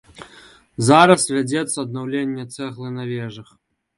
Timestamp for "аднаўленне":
1.85-2.45